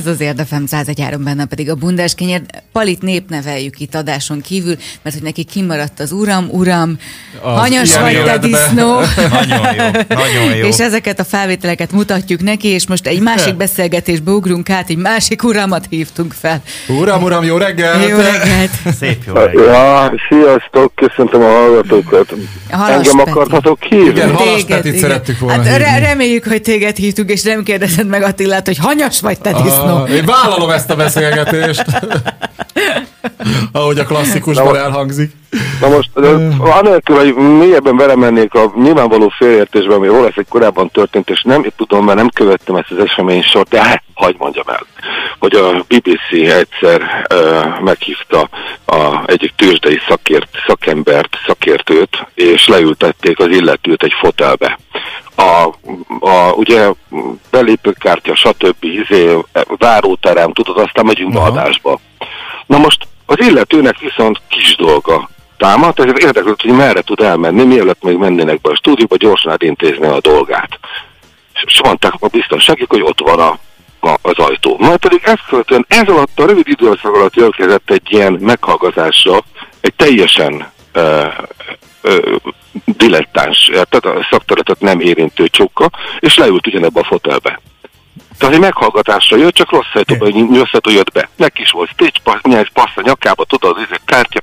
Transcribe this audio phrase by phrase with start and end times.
[0.00, 2.40] Ez az Érdefem 101 benne pedig a bundás kenyér.
[2.72, 6.98] Palit népneveljük itt adáson kívül, mert hogy neki kimaradt az uram, uram,
[7.42, 8.94] az hanyas vagy te disznó.
[9.32, 10.66] nagyon jó, nagyon jó.
[10.66, 15.42] És ezeket a felvételeket mutatjuk neki, és most egy másik beszélgetésbe ugrunk át, egy másik
[15.42, 16.62] uramat hívtunk fel.
[16.88, 18.08] Uram, uram, jó reggelt!
[18.08, 18.70] Jó reggelt!
[19.00, 19.66] Szép jó reggelt!
[19.66, 22.34] Ja, sziasztok, köszöntöm a hallgatókat.
[22.70, 23.30] Halas Engem Peti.
[23.30, 24.08] akartatok hívni?
[24.08, 25.08] Igen, Halas Téged, Petit igen.
[25.08, 26.00] szerettük volna hát hívni.
[26.00, 29.89] reméljük, hogy téged hívtuk, és nem kérdezed meg Attilát, hogy hanyas vagy te disznó.
[29.90, 31.84] Ah, én vállalom ezt a beszélgetést.
[33.72, 35.32] Ahogy a klasszikusban Na, elhangzik.
[35.80, 36.10] Na most,
[36.58, 42.04] anélkül, hogy mélyebben belemennék a nyilvánvaló félértésbe, ami róla egy korábban történt, és nem tudom,
[42.04, 44.86] mert nem követtem ezt az esemény sort, de hát, hagyd mondjam el,
[45.38, 48.48] hogy a BBC egyszer ö, meghívta
[48.86, 54.78] a egyik tőzsdei szakért, szakembert, szakértőt, és leültették az illetőt egy fotelbe.
[55.36, 55.68] A,
[56.20, 56.90] a, ugye
[57.50, 58.84] belépőkártya, stb.
[58.84, 61.46] Izé, váróterem, tudod, aztán megyünk Aha.
[61.46, 62.00] adásba.
[62.66, 68.02] Na most az illetőnek viszont kis dolga támad, ezért érdeklődött, hogy merre tud elmenni, mielőtt
[68.02, 70.78] még mennének be a stúdióba, gyorsan elintézni a dolgát.
[71.66, 73.58] És mondták a biztonságik, hogy ott van a,
[74.08, 74.76] a, az ajtó.
[74.78, 79.38] Majd pedig ezt követően ez alatt a rövid időszak alatt érkezett egy ilyen meghallgatásra,
[79.80, 80.70] egy teljesen
[82.84, 87.60] dilettáns, tehát a szakterületet nem érintő csukka, és leült ugyanebbe a fotelbe.
[88.38, 91.28] Tehát egy meghallgatásra jött, csak rossz ajtóba nyomszató jött be.
[91.36, 94.40] Neki is volt stage pass, nyelv passz a nyakába, tudod, ez egy kártya,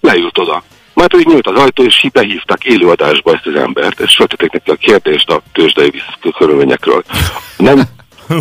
[0.00, 0.62] leült oda.
[0.94, 4.74] Majd pedig nyílt az ajtó, és behívták élőadásba ezt az embert, és föltették neki a
[4.74, 6.02] kérdést a tőzsdei
[6.36, 7.04] körülményekről.
[7.56, 7.82] Nem,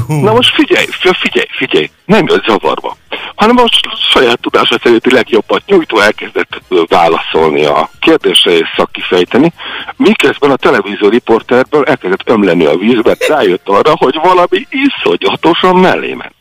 [0.08, 2.98] Na most figyelj, fi- figyelj, figyelj, nem jött zavarba,
[3.36, 9.54] hanem most saját tudása szerinti legjobbat nyújtó elkezdett válaszolni a kérdésre és szakkifejteni,
[9.96, 16.36] miközben a televízió riporterből elkezdett ömleni a vízbe, rájött arra, hogy valami iszonyatosan mellé ment.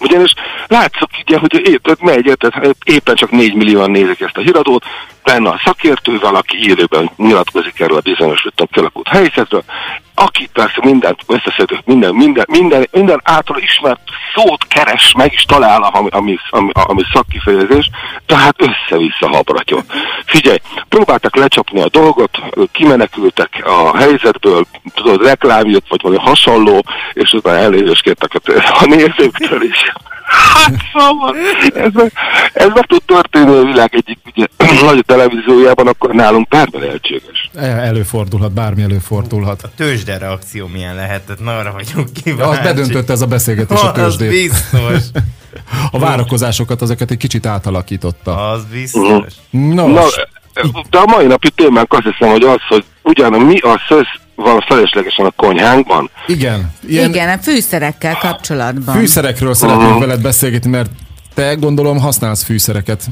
[0.00, 0.32] Ugyanis
[0.66, 4.84] látszott ugye, hogy épp, megy, tehát éppen csak 4 millióan nézik ezt a híradót,
[5.24, 9.64] benne a szakértő, valaki élőben nyilatkozik erről a bizonyos kialakult helyzetről,
[10.18, 14.00] aki persze mindent összeszedő, minden, minden, minden, minden által ismert
[14.34, 17.90] szót keres, meg is talál, ami, ami, ami, ami szakkifejezés,
[18.26, 19.76] tehát össze-vissza habratja.
[20.24, 20.58] Figyelj,
[20.88, 22.38] próbáltak lecsapni a dolgot,
[22.72, 28.30] kimenekültek a helyzetből, tudod, reklám jött, vagy valami hasonló, és utána elnézést kértek
[28.80, 29.92] a, nézőktől is.
[30.28, 31.36] Hát szóval,
[31.74, 31.92] ez,
[32.52, 34.46] ez meg tud történni a világ egyik ugye,
[34.90, 37.50] nagy televíziójában, akkor nálunk bármi lehetséges.
[37.54, 39.62] E- Előfordulhat, bármi előfordulhat.
[39.62, 42.42] A tőzsde reakció milyen lehetett, na arra vagyunk kíváncsi.
[42.42, 44.30] Ja, az bedöntötte ez a beszélgetés a Az tőzsdét.
[44.30, 45.02] biztos.
[45.90, 48.50] A várakozásokat azokat egy kicsit átalakította.
[48.50, 49.32] Az biztos.
[49.50, 50.02] No, Na,
[50.90, 54.60] de a mai napi témánk azt hiszem, hogy az, hogy ugyan mi a szösz van
[54.60, 56.72] feleslegesen a konyhánkban, igen.
[56.88, 58.94] Ilyen Igen, a fűszerekkel kapcsolatban.
[58.94, 60.90] fűszerekről szeretnék veled beszélgetni, mert
[61.34, 63.04] te gondolom használsz fűszereket.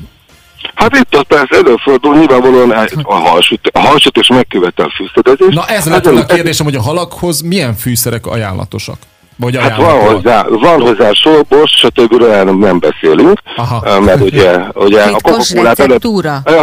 [0.75, 2.71] Hát itt az persze előfordul, nyilvánvalóan
[3.03, 5.55] a halsüt, a halsütés megkövetel fűszerezés.
[5.55, 8.99] Na ez lett volna a kérdésem, hogy a halakhoz milyen fűszerek ajánlatosak?
[9.37, 12.23] Vagy Hát van hozzá, van hozzá sóbos, stb.
[12.23, 14.01] nem, nem beszélünk, Aha.
[14.01, 16.01] Mert ugye, ugye a Titkos Coca-Colát előbb,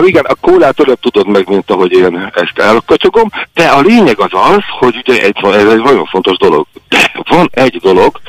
[0.06, 4.30] igen, a kólát előbb tudod meg, mint ahogy én ezt elkacsogom, de a lényeg az
[4.32, 6.66] az, hogy ugye egy, ez egy nagyon fontos dolog.
[6.90, 8.20] De van egy dolog,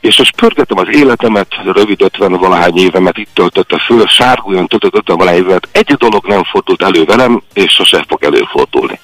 [0.00, 5.16] és most pörgetem az életemet, rövid 50 valahány évemet itt töltötte föl, sárguljon töltött 50
[5.16, 9.00] valahány évemet, egy dolog nem fordult elő velem, és sose fog előfordulni.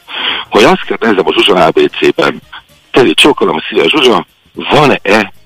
[0.50, 2.42] Hogy azt kérdezem a Zsuzsa ABC-ben,
[2.90, 4.26] Teli csókolom, szia Zsuzsa,
[4.70, 5.00] van-e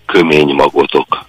[0.07, 1.25] kömény magotok?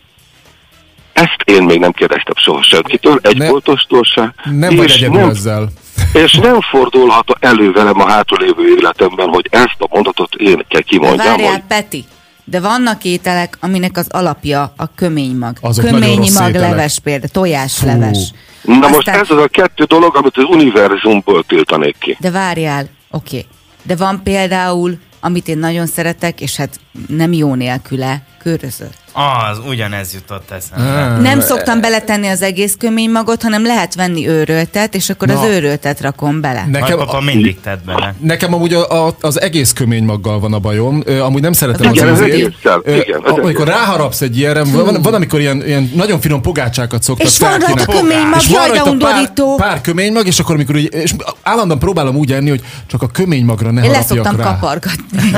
[1.13, 4.33] Ezt én még nem kérdeztem soha senkitől, egy Ne- boltostól se.
[4.43, 5.69] Nem vagy egyedül nem, ezzel.
[6.23, 11.27] és nem fordulhat elő velem a hátralévő életemben, hogy ezt a mondatot én kell kimondjam,
[11.27, 12.05] Várjál, hogy Peti,
[12.43, 15.57] de vannak ételek, aminek az alapja a köménymag.
[15.61, 16.69] Azok nagyon Köményi mag ételek.
[16.69, 18.31] leves például, tojásleves.
[18.61, 22.17] Na most ez az a kettő dolog, amit az univerzumból tiltanék ki.
[22.19, 23.37] De várjál, oké.
[23.37, 23.45] Okay.
[23.83, 28.93] De van például, amit én nagyon szeretek, és hát nem jó nélküle, körözött.
[29.13, 31.01] Az, ugyanez jutott eszembe.
[31.03, 31.21] Ah.
[31.21, 35.39] Nem szoktam beletenni az egész köménymagot, hanem lehet venni őröltet, és akkor Na.
[35.39, 36.65] az őröltet rakom bele.
[36.67, 38.15] Nekem, Nagypapa mindig tett bele.
[38.19, 41.03] Nekem amúgy a, a, az egész köménymaggal van a bajom.
[41.21, 45.13] Amúgy nem szeretem Igen, az egésszel, Ö, igen, ez Amikor ráharapsz egy ilyenre, van, van
[45.13, 48.05] amikor ilyen, ilyen nagyon finom pogácsákat szoktak És van rajta És van
[48.49, 49.55] jaj, de rajta pár, undorító.
[49.55, 51.13] pár köménymag, és akkor amikor így, és
[51.43, 54.43] állandóan próbálom úgy enni, hogy csak a köménymagra ne Én harapjak rá.
[54.43, 55.31] kapargatni.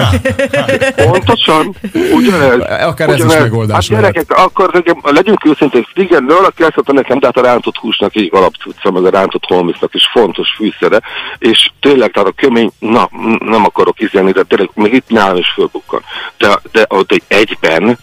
[0.95, 1.75] Pontosan,
[2.15, 2.60] ugyanez.
[2.88, 6.75] A akár ez is megoldás hát gyerekek, akkor igen, legyünk őszinték, igen, de valaki azt
[6.75, 10.49] mondta nekem, de hát a rántott húsnak így alapcucca, meg a rántott holmisznak is fontos
[10.55, 11.01] fűszere,
[11.38, 13.09] és tényleg, tehát a kömény, na,
[13.39, 16.01] nem akarok izelni, de tényleg még itt nálam is fölbukkan.
[16.38, 17.97] De, de ott egy egyben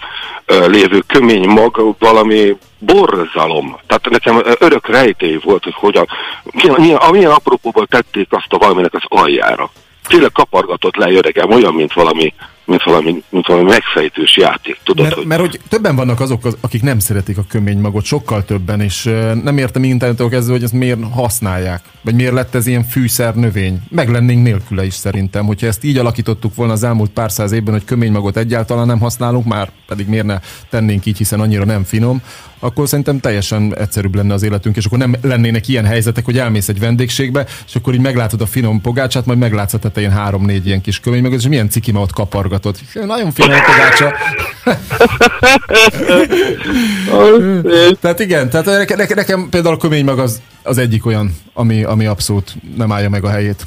[0.47, 3.77] lévő kömény mag valami borzalom.
[3.87, 6.07] Tehát nekem örök rejtély volt, hogy hogyan,
[6.51, 9.71] milyen, milyen, milyen apropóból tették azt a valaminek az aljára.
[10.09, 12.35] Tényleg kapargatott le öregem, olyan, mint valami,
[12.67, 14.79] mint valami, mint valami megfejtős játék.
[14.85, 15.27] Tudod, Mert, hogy...
[15.27, 19.03] mert hogy többen vannak azok, az- akik nem szeretik a köménymagot, sokkal többen, és
[19.43, 23.81] nem értem internetől kezdve, hogy ezt miért használják, vagy miért lett ez ilyen fűszer növény.
[23.91, 27.75] Meg lennénk nélküle is szerintem, hogyha ezt így alakítottuk volna az elmúlt pár száz évben,
[27.75, 30.39] hogy köménymagot egyáltalán nem használunk, már pedig miért ne
[30.71, 32.23] tennénk így, hiszen annyira nem finom,
[32.59, 36.69] akkor szerintem teljesen egyszerűbb lenne az életünk, és akkor nem lennének ilyen helyzetek, hogy elmész
[36.69, 40.81] egy vendégségbe, és akkor így meglátod a finom pogácsát, majd meglátsz a tetején három-négy ilyen
[40.81, 42.13] kis köménymagot, és milyen ciki, ott
[42.61, 43.07] kapargatod.
[43.07, 44.13] Nagyon finom a pogácsa.
[48.01, 52.07] Tehát igen, tehát nekem, nekem, például a kömény mag az, az egyik olyan, ami, ami
[52.07, 53.67] abszolút nem állja meg a helyét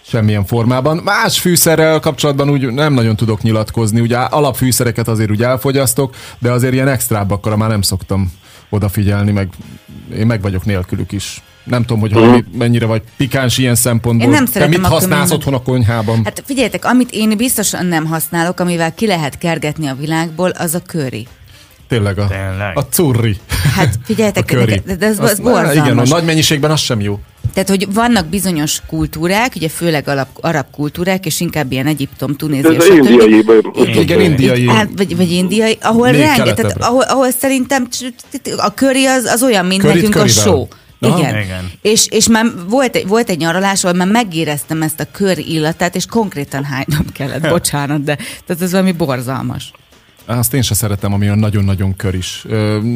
[0.00, 0.96] semmilyen formában.
[0.96, 6.72] Más fűszerrel kapcsolatban úgy nem nagyon tudok nyilatkozni, ugye alapfűszereket azért úgy elfogyasztok, de azért
[6.72, 8.32] ilyen extrábbakra már nem szoktam
[8.68, 9.48] odafigyelni, meg
[10.16, 11.42] én meg vagyok nélkülük is.
[11.70, 14.26] Nem tudom, hogy uh mennyire vagy pikáns ilyen szempontból.
[14.26, 15.32] Én nem Te szeretem mit a használsz köménymet.
[15.32, 16.20] otthon a konyhában?
[16.24, 20.80] Hát figyeljetek, amit én biztosan nem használok, amivel ki lehet kergetni a világból, az a
[20.82, 21.26] curry.
[21.88, 22.76] Tényleg a, Tényleg?
[22.78, 23.36] a curry.
[23.74, 24.82] Hát figyeljetek, A curry.
[24.86, 25.74] de- de ez- Azt- ez borzalmas.
[25.74, 27.18] Igen, a nagy mennyiségben az sem jó.
[27.54, 32.70] Tehát, hogy vannak bizonyos kultúrák, ugye főleg alap, arab kultúrák, és inkább ilyen Egyiptom, Tunézia,
[32.74, 33.44] Ez az indiai...
[34.00, 34.68] Igen, indiai.
[34.68, 37.88] Hát, vagy, vagy indiai, ahol rengeteg, ahol, ahol szerintem
[38.56, 40.68] a köri az, az olyan, mint nekünk a só.
[41.00, 41.18] Aha.
[41.18, 41.42] Igen.
[41.42, 41.70] Igen.
[41.82, 45.94] És, és már volt egy, volt egy nyaralás, ahol már megéreztem ezt a kör illatát,
[45.94, 49.72] és konkrétan hánynom kellett, bocsánat, de tehát ez valami borzalmas.
[50.24, 52.44] Azt én se szeretem, ami olyan nagyon-nagyon kör is.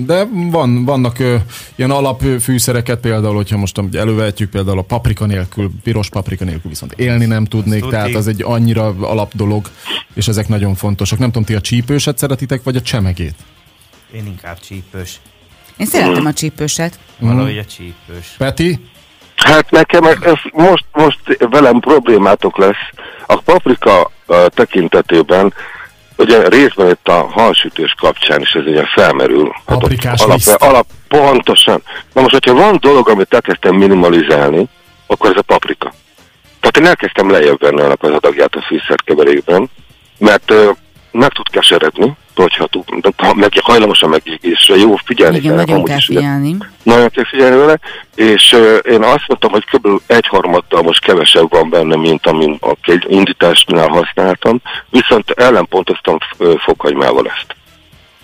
[0.06, 1.18] De van, vannak
[1.74, 7.24] ilyen alapfűszereket, például, hogyha most elővehetjük, például a paprika nélkül, piros paprika nélkül viszont élni
[7.24, 9.70] nem tudnék, tehát az egy annyira alap dolog,
[10.14, 11.18] és ezek nagyon fontosak.
[11.18, 13.34] Nem tudom, ti a csípőset szeretitek, vagy a csemegét?
[14.14, 15.20] Én inkább csípős.
[15.76, 16.98] Én szeretem a csípőset.
[17.18, 18.34] Valahogy a csípős.
[18.38, 18.78] Peti?
[19.36, 22.88] Hát nekem ez most, most velem problémátok lesz.
[23.26, 25.54] A paprika uh, tekintetében,
[26.16, 29.52] ugye részben itt a halsütés kapcsán is ez ugye felmerül.
[29.52, 30.62] Hát Paprikás alap, liszt.
[30.62, 31.82] alap, pontosan.
[32.12, 34.68] Na most, hogyha van dolog, amit elkezdtem minimalizálni,
[35.06, 35.92] akkor ez a paprika.
[36.60, 39.70] Tehát én elkezdtem lejjebb venni annak az adagját a fűszerkeverékben,
[40.18, 40.68] mert uh,
[41.10, 42.16] meg tud keseredni,
[43.16, 46.56] ha meg, hajlamosan megégésre, jó figyelni Igen, kell, nagyon kell is, figyelni.
[46.82, 47.78] Nagyon kell figyelni vele,
[48.14, 50.00] és uh, én azt mondtam, hogy kb.
[50.06, 52.74] egyharmaddal most kevesebb van benne, mint amin a
[53.08, 54.60] indításnál használtam,
[54.90, 57.56] viszont ellenpontoztam uh, fokhagymával ezt.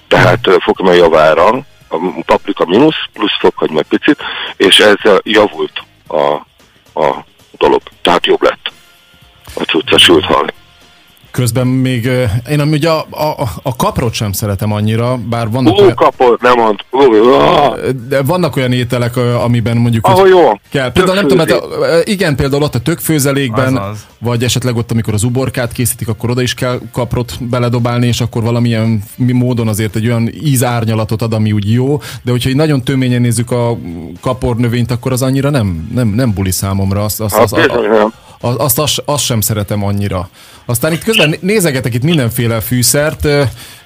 [0.08, 1.48] Tehát uh, fokhagyma javára,
[1.88, 4.18] a paprika mínusz, plusz fokhagyma picit,
[4.56, 6.32] és ezzel javult a,
[7.00, 7.24] a
[7.58, 7.82] dolog.
[8.02, 8.72] Tehát jobb lett
[9.54, 10.46] a cucca sült hal.
[11.30, 12.08] Közben még,
[12.50, 16.52] én amúgy a, a, a kaprot sem szeretem annyira, bár vannak Ó, olyan, kapott, nem
[16.56, 16.78] mond.
[18.08, 20.06] De vannak olyan ételek, amiben mondjuk...
[20.06, 20.52] Ahol jó.
[20.70, 20.92] Kell.
[20.92, 24.06] Például nem tudom, hát, igen, például ott a tökfőzelékben, Azaz.
[24.18, 28.42] vagy esetleg ott, amikor az uborkát készítik, akkor oda is kell kaprot beledobálni, és akkor
[28.42, 32.82] valamilyen mi- módon azért egy olyan ízárnyalatot ad, ami úgy jó, de hogyha így nagyon
[32.84, 33.78] töményen nézzük a
[34.20, 37.04] kapornövényt, akkor az annyira nem, nem, nem buli számomra.
[37.04, 38.12] Azt, azt, Hát azt, bizony, nem.
[38.40, 40.28] Azt, azt, azt, sem szeretem annyira.
[40.64, 43.20] Aztán itt közben né- nézegetek itt mindenféle fűszert,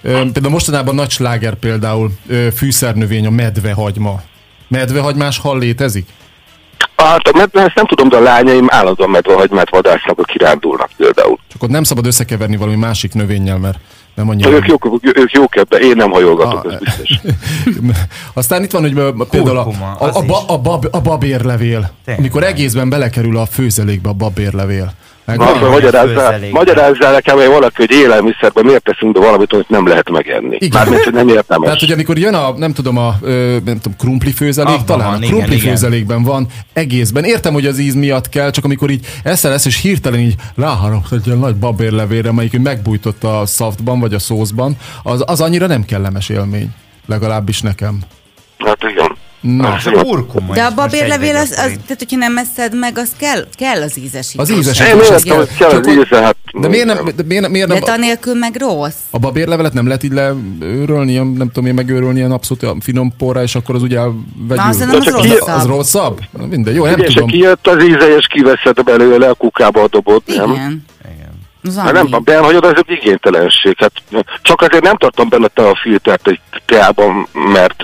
[0.02, 2.10] például mostanában nagy sláger például
[2.56, 4.22] fűszernövény a medvehagyma.
[4.68, 6.08] Medvehagymás hal létezik?
[6.96, 11.38] Hát, mert ezt nem tudom, de a lányaim állandóan medvehagymát vadásznak, a kirándulnak például.
[11.52, 13.78] Csak ott nem szabad összekeverni valami másik növényel, mert
[14.14, 14.50] nem annyira...
[14.50, 17.20] Ők jók, ők jók ebbe, én nem hajolgatok, Ah, ez biztos.
[18.34, 18.94] Aztán itt van, hogy
[19.30, 20.30] például a, Kurkuma, a, a, is.
[20.46, 21.90] a, bab, a babérlevél.
[22.04, 22.20] Tényleg.
[22.20, 24.92] Amikor egészben belekerül a főzelékbe a babérlevél.
[25.26, 30.10] Akkor magyarázzál, magyarázzál nekem, hogy valaki, hogy élelmiszerben miért teszünk be valamit, amit nem lehet
[30.10, 30.56] megenni.
[30.60, 30.80] Igen.
[30.80, 31.64] Mármint, hogy nem értelmes.
[31.64, 33.14] Tehát, hogy amikor jön a, nem tudom, a
[33.64, 35.68] nem tudom, krumpli főzelék, Abban talán van, a igen, krumpli igen.
[35.68, 37.24] főzelékben van egészben.
[37.24, 41.12] Értem, hogy az íz miatt kell, csak amikor így eszel lesz, és hirtelen így ráharapsz
[41.12, 45.84] egy ilyen nagy babérlevére, amelyik megbújtott a szaftban, vagy a szószban, az, az annyira nem
[45.84, 46.68] kellemes élmény.
[47.06, 47.98] Legalábbis nekem.
[48.58, 49.13] Hát igen.
[49.44, 53.46] Na, a kurkuma De a babérlevél, az, az, tehát hogyha nem eszed meg, az kell,
[53.56, 54.40] kell az ízesítés.
[54.40, 55.08] Az ízesítés.
[55.08, 56.36] Értem, hogy kell az íze, hát...
[56.52, 58.94] De miért nem, de miért, miért De nem anélkül meg rossz.
[59.10, 63.54] a babérlevelet nem lehet így leőrölni, nem tudom én megőrölni ilyen abszolút finom porra, és
[63.54, 64.24] akkor az ugye elvegyül.
[64.48, 65.48] Na, az az, rosszabb.
[65.48, 66.20] az rosszabb?
[66.38, 67.28] Na, mindegy, jó, nem és tudom.
[67.28, 70.50] kijött az íze, és kiveszed belőle, a kukába dobod, nem?
[70.50, 70.84] Igen.
[71.62, 73.76] Az Hát nem, benhagyod, az egy igénytelenség.
[73.78, 73.92] Hát
[74.42, 77.76] csak azért nem tartom benne te a filtert egy teában, mert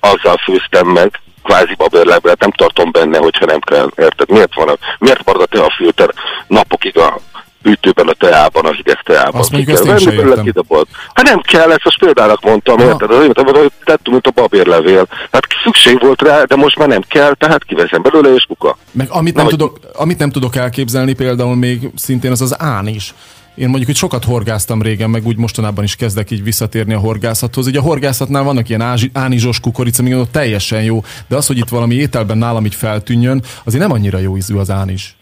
[0.00, 3.90] azzal főztem meg, kvázi babérlekbe, hát nem tartom benne, hogyha nem kell.
[3.96, 4.30] Érted?
[4.30, 6.10] Miért van a, miért marad a teafilter
[6.46, 7.20] napokig a
[7.62, 9.40] hűtőben, a teában, a hideg teában?
[9.40, 10.64] Azt mondjuk, ezt én sem értem.
[11.12, 12.88] Hát nem kell, ezt most példának mondtam, Aha.
[12.88, 13.10] érted?
[13.10, 15.06] Az olyan, hogy tettünk, mint a babérlevél.
[15.32, 18.76] Hát szükség volt rá, de most már nem kell, tehát kiveszem belőle, és kuka.
[18.90, 22.86] Meg amit nem, Vagy- tudok, amit nem tudok elképzelni például még szintén az az án
[22.86, 23.14] is.
[23.60, 27.66] Én mondjuk, hogy sokat horgáztam régen, meg úgy mostanában is kezdek így visszatérni a horgászathoz.
[27.66, 31.58] Ugye a horgászatnál vannak ilyen ázsi, ánizsos kukorica, még ott teljesen jó, de az, hogy
[31.58, 35.14] itt valami ételben nálam így feltűnjön, azért nem annyira jó ízű az ánizs.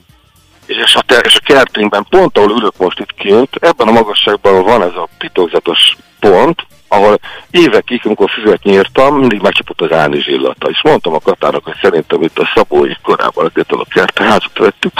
[0.66, 4.64] és a, te- és a kertünkben, pont ahol ülök most itt kint, ebben a magasságban
[4.64, 7.18] van ez a titokzatos pont, ahol
[7.50, 10.68] évekig, amikor füvet nyírtam, mindig megcsapott az ánizs illata.
[10.68, 14.92] És mondtam a Katának, hogy szerintem itt a Szabói korábban akitől a kertházat vettük,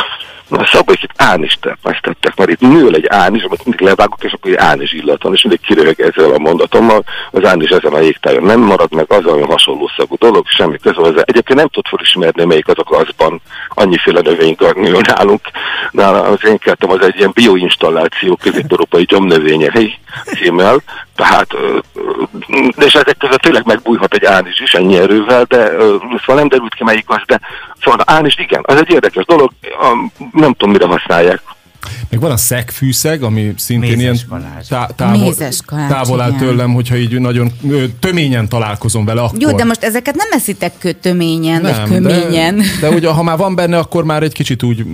[0.49, 4.33] Na, a Szabóik itt ánizs termesztettek, mert itt nő egy ánizs, amit mindig levágok, és
[4.33, 8.01] akkor egy ánizs illat van, és mindig kiröhög ezzel a mondatommal, az ánizs ezen a
[8.01, 11.23] jégtájon nem marad meg, az olyan hasonló szagú dolog, semmi köze hozzá.
[11.25, 15.41] Egyébként nem tud felismerni, melyik az a gazban, annyiféle növény nő nálunk.
[15.91, 20.83] Nála az én kertem az egy ilyen bioinstalláció közép-európai gyomnövényei címmel,
[21.17, 21.57] tehát,
[22.77, 25.71] és ezek között tényleg megbújhat egy ánizs is ennyi erővel, de
[26.19, 27.41] szóval nem derült ki melyik az, de
[27.89, 29.53] szóval ánizs igen, az egy érdekes dolog,
[30.33, 31.43] nem tudom mire használják.
[32.11, 36.41] Meg van a szegfűszeg, ami szintén Mézes ilyen tá- távol, Mézes kalács, távol áll igen.
[36.41, 39.41] tőlem, hogyha így nagyon ö, töményen találkozom vele, akkor.
[39.41, 42.57] Jó, de most ezeket nem eszitek kötöményen, vagy nem, köményen.
[42.57, 44.85] De, de ugye, ha már van benne, akkor már egy kicsit úgy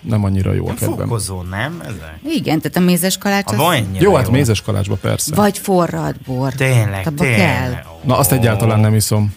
[0.00, 0.98] nem annyira jó a kedvem.
[0.98, 1.80] Fokozó, nem?
[1.84, 2.36] Ezek?
[2.36, 3.56] Igen, tehát a mézes kalács az...
[3.56, 5.34] van Jó, hát mézes kalácsba persze.
[5.34, 6.52] Vagy forrad bor.
[6.52, 7.34] Tényleg, Abba kell.
[7.34, 7.84] tényleg.
[8.04, 9.34] Na, azt egyáltalán nem iszom.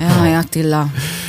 [0.00, 0.86] Jaj, Attila.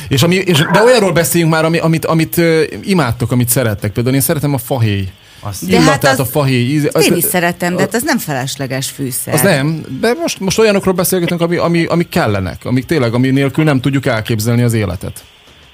[0.08, 3.92] És ami, és, de olyanról beszéljünk már, ami, amit, amit ö, imádtok, amit szerettek.
[3.92, 5.08] Például én szeretem a fahéj.
[5.40, 6.88] Azt De hát az- a fahéj íze.
[6.92, 9.34] Azt én is szeretem, de hát az nem felesleges fűszer.
[9.34, 13.64] Az nem, de most, most olyanokról beszélgetünk, ami, ami, ami kellenek, amik tényleg, ami nélkül
[13.64, 15.24] nem tudjuk elképzelni az életet.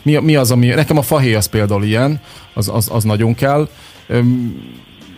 [0.02, 0.66] Mi, mi az, ami...
[0.66, 2.20] Nekem a fahéj az például ilyen,
[2.54, 3.68] az, az, az nagyon kell.
[4.06, 4.54] Öm,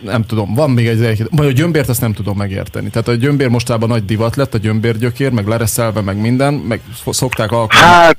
[0.05, 2.89] nem tudom, van még egy Majd a gyömbért azt nem tudom megérteni.
[2.89, 7.51] Tehát a gyömbér mostában nagy divat lett, a gyömbérgyökér, meg lereszelve, meg minden, meg szokták
[7.51, 7.95] alkalmazni.
[7.95, 8.17] Hát,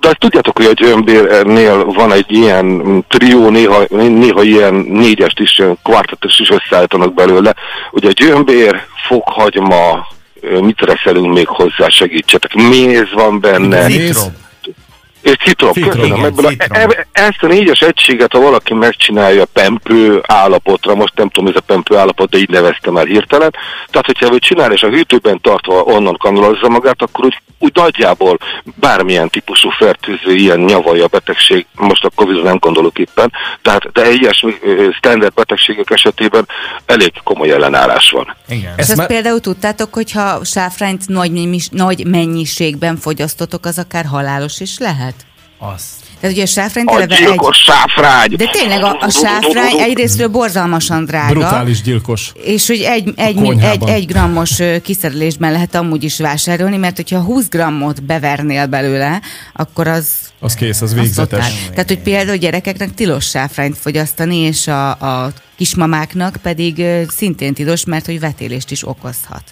[0.00, 5.62] de azt tudjátok, hogy a gyömbérnél van egy ilyen trió, néha, néha ilyen négyest is,
[5.82, 7.54] kvartetos is összeállítanak belőle.
[7.90, 10.06] Ugye a gyömbér, fokhagyma,
[10.60, 12.54] mit reszelünk még hozzá, segítsetek.
[12.54, 13.86] Méz van benne.
[13.86, 14.30] Méz.
[15.22, 15.32] Citrom.
[15.32, 16.16] És citrom, Citrom, köszönöm.
[16.16, 16.90] igen, Ebből a, citrom.
[16.90, 21.60] e, ezt a négyes egységet, ha valaki megcsinálja pempő állapotra, most nem tudom, ez a
[21.60, 23.50] pempő állapot, de így neveztem már hirtelen.
[23.90, 28.38] Tehát, hogyha ő csinál, és a hűtőben tartva onnan kanalazza magát, akkor úgy, úgy nagyjából
[28.74, 34.54] bármilyen típusú fertőző, ilyen nyavaja betegség, most a covid nem gondolok éppen, tehát, de ilyesmi
[34.62, 36.48] ö, standard betegségek esetében
[36.86, 38.36] elég komoly ellenállás van.
[38.48, 38.72] Igen.
[38.76, 41.30] Ezt azt már- például tudtátok, hogy ha sáfrányt nagy,
[41.70, 45.11] nagy mennyiségben fogyasztotok, az akár halálos is lehet?
[45.74, 45.84] Azt.
[46.20, 47.20] Tehát ugye a sáfrányt A eleve egy...
[47.24, 48.36] gyilkos sáfrány!
[48.36, 51.32] De tényleg a, a sáfrány egyrésztről borzalmasan drága.
[51.32, 52.32] Brutális gyilkos.
[52.44, 57.48] És hogy egy, egy, egy, egy grammos kiszerelésben lehet amúgy is vásárolni, mert hogyha 20
[57.48, 59.20] grammot bevernél belőle,
[59.52, 60.08] akkor az
[60.40, 61.46] Az kész, az az végzetes.
[61.46, 61.70] totál.
[61.70, 66.82] Tehát, hogy például gyerekeknek tilos sáfrányt fogyasztani, és a, a kismamáknak pedig
[67.16, 69.42] szintén tilos, mert hogy vetélést is okozhat.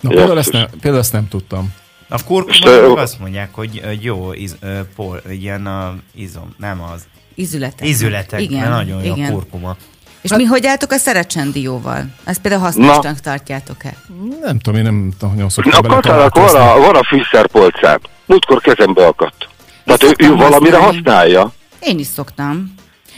[0.00, 1.72] Na, például, ezt ne, például ezt nem tudtam.
[2.08, 2.18] A
[2.64, 7.02] meg azt mondják, hogy jó íz, ö, por, ilyen a izom, nem az.
[7.34, 7.86] Ízületek.
[7.86, 9.32] Ízületek, igen, mert nagyon jó a igen.
[9.32, 9.76] kurkuma.
[10.20, 12.06] És mi hogy álltok a szerecsendióval?
[12.24, 13.94] Ezt például hasznosnak tartjátok-e?
[14.42, 18.00] Nem tudom, én nem nagyon szoktam bele Katának van a, van a fűszerpolcán.
[18.26, 19.48] Múltkor kezembe akadt.
[19.84, 21.52] Tehát ő, ő valamire használja.
[21.80, 22.74] Én is szoktam.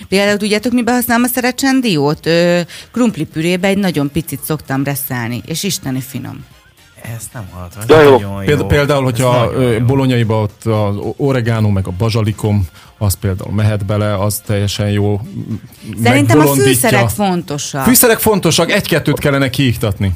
[0.08, 2.28] Például tudjátok, miben használom a szerecsendiót?
[2.92, 6.44] Krumplipürébe egy nagyon picit szoktam reszelni, és isteni finom.
[7.16, 7.80] Ezt nem hallottam.
[7.80, 8.10] ez De jó.
[8.18, 9.78] nagyon Például, például hogyha jó.
[9.78, 12.66] bolonyaiba ott az oregano meg a bazsalikom,
[12.98, 15.20] az például mehet bele, az teljesen jó.
[16.02, 17.84] Szerintem a fűszerek fontosak.
[17.84, 20.12] Fűszerek fontosak, egy-kettőt kellene kiiktatni.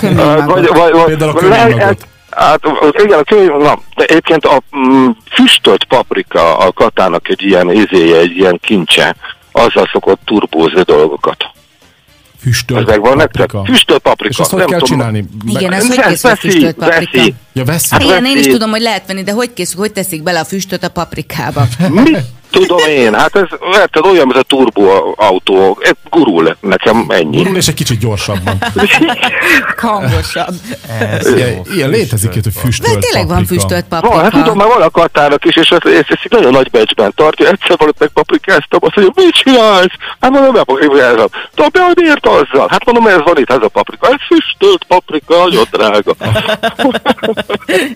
[0.00, 1.80] Kömény Hát, vagy, vagy, vagy, Például a kőmagot.
[1.80, 2.60] hát- Hát
[3.04, 8.16] igen, a kő, na, de egyébként a mm, füstölt paprika a katának egy ilyen izéje,
[8.18, 9.16] egy ilyen kincse,
[9.52, 11.36] azzal szokott turbózni dolgokat.
[12.44, 13.46] Füstölt Ez megvan nektek?
[13.46, 13.72] paprika.
[13.72, 14.30] Füstölt paprika.
[14.30, 14.96] És azt hogy nem kell tudom.
[14.96, 15.24] csinálni?
[15.46, 17.10] Igen, Meg- ez hogy készül füstölt paprika?
[17.12, 17.34] veszi.
[17.56, 17.86] Ja, veszi.
[17.90, 20.44] Hát igen, én is tudom, hogy lehet venni, de hogy készül, hogy teszik bele a
[20.44, 21.66] füstöt a paprikába?
[21.88, 22.16] Mi?
[22.54, 27.36] tudom én, hát ez érted, olyan, mint a turbo autó, ez gurul nekem ennyi.
[27.36, 28.58] Gurul és egy kicsit gyorsabban.
[29.76, 30.54] Hangosabb.
[31.00, 33.54] Ez Ilyen, jó, ilyen létezik itt, hogy füstölt De tényleg van paprika.
[33.54, 34.54] füstölt Van, hát tudom, paprika.
[34.54, 37.46] már valaki adtának is, és ezt, ezt, ezt nagyon nagy becsben tartja.
[37.46, 39.94] Egyszer valahogy megpaprikáztam, azt mondja, mit csinálsz?
[40.20, 41.26] Hát mondom, megpaprikázom.
[41.54, 42.68] Dobja, hogy miért azzal?
[42.70, 44.06] Hát mondom, ez van itt, ez a paprika.
[44.08, 46.14] Ez füstölt paprika, nagyon drága.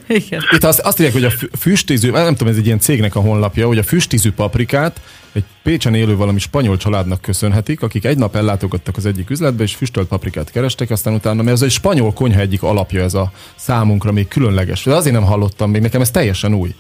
[0.07, 0.43] Igen.
[0.55, 3.21] Itt azt, azt írják, hogy a fü- füstízű, nem tudom, ez egy ilyen cégnek a
[3.21, 5.01] honlapja, hogy a füstízű paprikát
[5.33, 9.75] egy Pécsen élő valami spanyol családnak köszönhetik, akik egy nap ellátogattak az egyik üzletbe, és
[9.75, 14.13] füstölt paprikát kerestek, aztán utána, mert ez egy spanyol konyha egyik alapja ez a számunkra
[14.13, 14.85] még különleges.
[14.85, 16.75] De azért nem hallottam még, nekem ez teljesen új.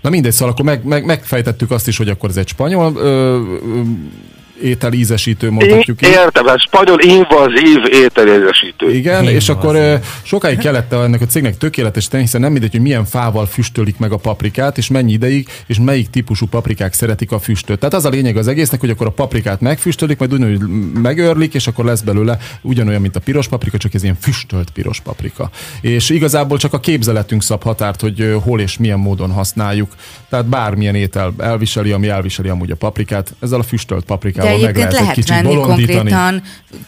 [0.00, 3.00] Na mindegy, szóval akkor meg, meg, megfejtettük azt is, hogy akkor ez egy spanyol ö,
[3.04, 3.80] ö,
[4.62, 6.08] étel ízesítő, mondhatjuk így.
[6.08, 8.94] Értem, ez spanyol invazív ételézesítő.
[8.94, 13.04] Igen, Én és akkor sokáig kellett ennek a cégnek tökéletesíteni, hiszen nem mindegy, hogy milyen
[13.04, 17.78] fával füstölik meg a paprikát, és mennyi ideig, és melyik típusú paprikák szeretik a füstöt.
[17.78, 20.60] Tehát az a lényeg az egésznek, hogy akkor a paprikát megfüstölik, majd ugyanúgy
[21.02, 25.00] megörlik, és akkor lesz belőle ugyanolyan, mint a piros paprika, csak ez ilyen füstölt piros
[25.00, 25.50] paprika.
[25.80, 29.92] És igazából csak a képzeletünk szab határt, hogy hol és milyen módon használjuk.
[30.30, 34.60] Tehát bármilyen étel elviseli, ami elviseli amúgy a paprikát, ezzel a füstölt De paprikával meg
[34.60, 35.96] egyébként lehet egy lehet kicsit venni bolondítani.
[35.96, 36.42] konkrétan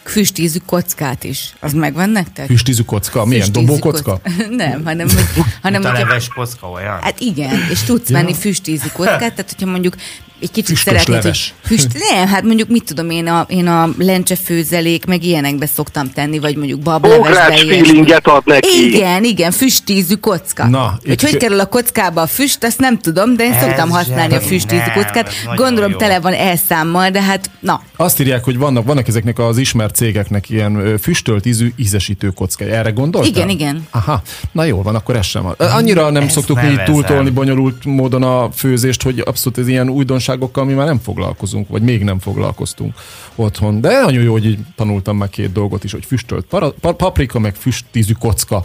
[0.04, 1.54] füstízű kockát is.
[1.60, 2.46] Az megvan nektek?
[2.46, 3.24] Füstízű kocka?
[3.24, 3.42] Milyen?
[3.44, 4.10] Füstízű Dobókocka?
[4.24, 6.98] kock- Nem, hanem, hogy, hanem a leves kocka olyan?
[7.00, 8.16] Hát igen, és tudsz Ja.
[8.16, 9.94] venni füstízű kockát, tehát hogyha mondjuk
[10.42, 11.54] egy kicsit Füstös szeretnéd, leves.
[11.68, 16.10] hogy füst, nem, hát mondjuk mit tudom én a, én a lencsefőzelék, meg ilyenekbe szoktam
[16.10, 17.56] tenni, vagy mondjuk bablevesbe.
[17.56, 18.86] Feelinget ad neki.
[18.86, 20.66] Igen, igen, füstízű kocka.
[20.68, 23.52] Na, hogy itt hogy ke- kerül a kockába a füst, azt nem tudom, de én
[23.52, 25.30] Ez szoktam használni a füstízű nem, kockát.
[25.56, 25.96] Gondolom jó.
[25.96, 27.82] tele van elszámmal, de hát na.
[27.96, 32.70] Azt írják, hogy vannak, vannak ezeknek az ismert cégeknek ilyen füstölt ízű ízesítő kockái.
[32.70, 33.30] Erre gondoltál?
[33.30, 33.86] Igen, igen.
[33.90, 34.22] Aha,
[34.52, 35.54] na jó van, akkor ez sem van.
[35.58, 36.84] Annyira nem Ezt szoktuk nevezem.
[36.84, 39.88] túltolni bonyolult módon a főzést, hogy abszolút ez ilyen
[40.32, 42.94] újdonságokkal mi már nem foglalkozunk, vagy még nem foglalkoztunk
[43.34, 43.80] otthon.
[43.80, 47.38] De nagyon jó, hogy így tanultam meg két dolgot is, hogy füstölt para, pa, paprika,
[47.38, 48.64] meg füstízű kocka.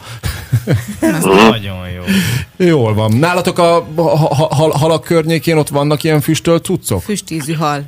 [0.99, 2.03] Ez nagyon jó.
[2.65, 3.11] Jól van.
[3.11, 7.01] Nálatok a ha, ha, hal, halak környékén ott vannak ilyen füstölt cuccok?
[7.01, 7.85] Füstízű hal.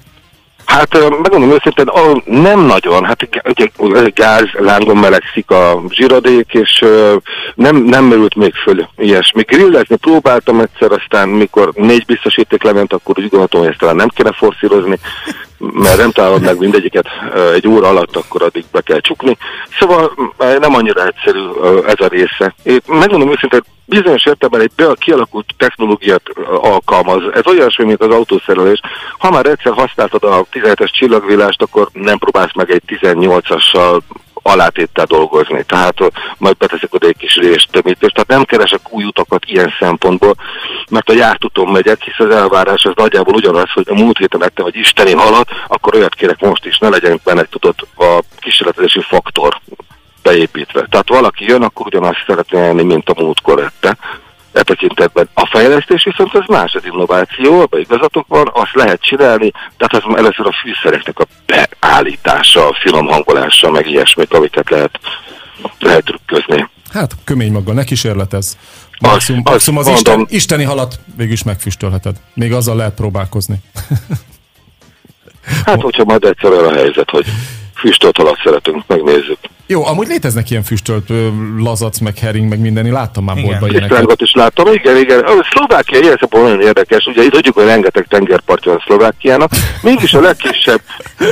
[0.69, 1.89] Hát megmondom őszintén,
[2.25, 3.05] nem nagyon.
[3.05, 3.69] Hát ugye,
[4.13, 6.85] gáz lángon melegszik a zsiradék, és
[7.55, 9.41] nem, nem merült még föl ilyesmi.
[9.41, 14.07] Grillezni próbáltam egyszer, aztán mikor négy biztosíték lement, akkor úgy gondoltam, hogy ezt talán nem
[14.07, 14.99] kéne forszírozni,
[15.59, 17.05] mert nem találod meg mindegyiket
[17.53, 19.37] egy óra alatt, akkor addig be kell csukni.
[19.79, 21.39] Szóval nem annyira egyszerű
[21.87, 22.55] ez a része.
[22.63, 26.21] Én megmondom őszintén, bizonyos értelemben egy be kialakult technológiát
[26.61, 27.21] alkalmaz.
[27.33, 28.79] Ez olyasmi, mint az autószerelés.
[29.17, 33.99] Ha már egyszer használtad a 17-es csillagvillást, akkor nem próbálsz meg egy 18-assal
[34.41, 35.63] alátéttel dolgozni.
[35.63, 35.97] Tehát
[36.37, 38.13] majd beteszek oda egy kis rést, tömítést.
[38.13, 40.35] Tehát nem keresek új utakat ilyen szempontból,
[40.89, 44.65] mert a jártuton megyek, hisz az elvárás az nagyjából ugyanaz, hogy a múlt héten ettem
[44.65, 49.59] egy isteni halat, akkor olyat kérek most is, ne legyen benne tudott a kísérletezési faktor
[50.23, 50.85] beépítve.
[50.89, 53.97] Tehát valaki jön, akkor ugyanazt szeretné enni, mint a múltkor ette.
[54.51, 55.29] E tekintetben.
[55.33, 60.15] A fejlesztés viszont az más, az innováció, abban igazatok van, azt lehet csinálni, tehát az
[60.17, 64.99] először a fűszereknek a beállítása, a finom hangolása, meg ilyesmik, amiket lehet,
[65.79, 66.69] lehet trükközni.
[66.93, 68.57] Hát kömény maggal, ne kísérletez.
[68.99, 70.19] Az- Maximum, az maximum az mondom.
[70.21, 72.15] Isten, isteni halat végül is megfüstölheted.
[72.33, 73.55] Még azzal lehet próbálkozni.
[75.65, 77.25] Hát, hogyha majd egyszer olyan a helyzet, hogy
[77.75, 79.37] füstölt halat szeretünk, megnézzük.
[79.71, 81.09] Jó, amúgy léteznek ilyen füstölt
[81.57, 82.89] lazac, meg hering, meg mindenni.
[82.89, 83.87] Láttam már boltban ilyeneket.
[83.87, 85.19] Tisztángot is láttam, igen, igen.
[85.19, 89.51] A Szlovákia ilyen szempontból nagyon érdekes, ugye itt tudjuk, hogy rengeteg tengerpartja van Szlovákiának,
[89.81, 90.81] mégis a legkisebb,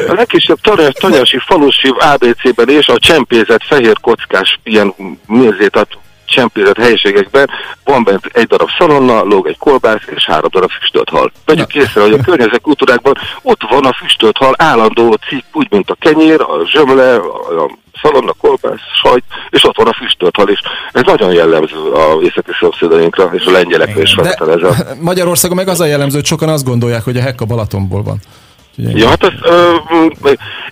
[0.08, 4.94] a legkisebb tanyas, tanyasi falusi ABC-ben és a csempézett fehér kockás ilyen
[5.28, 5.88] mérzétat
[6.26, 7.50] csempézett helyiségekben
[7.84, 11.32] van bent egy darab szalonna, lóg egy kolbász és három darab füstölt hal.
[11.46, 15.90] Vegyük észre, hogy a környezet kultúrákban ott van a füstölt hal állandó cikk, úgy, mint
[15.90, 20.50] a kenyér, a zsömle, a a szalonna, kolbász, sajt, és ott van a füstölt hal
[20.50, 20.60] is.
[20.92, 24.98] Ez nagyon jellemző a északi szomszédainkra, és a lengyelekre is feltételezem.
[25.02, 28.20] Magyarországon meg az a jellemző, hogy sokan azt gondolják, hogy a hekk a Balatonból van.
[28.78, 29.76] Úgyhogy Ja, hát az, ö,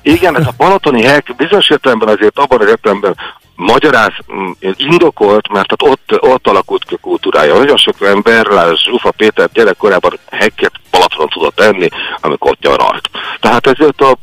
[0.01, 3.15] igen, ez a balatoni hek bizonyos értelemben azért abban az értelemben
[3.55, 7.57] magyaráz, m, indokolt, mert hát ott, ott alakult ki a kultúrája.
[7.57, 11.89] Nagyon sok ember, lásd, Zsufa Péter gyerekkorában hekket Balatonon tudott enni,
[12.21, 13.09] amikor ott nyaralt.
[13.39, 14.17] Tehát ezért a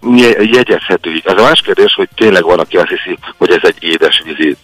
[0.00, 1.20] m, je- jegyezhető.
[1.24, 4.56] Ez a más kérdés, hogy tényleg van, aki azt hiszi, hogy ez egy édesvízi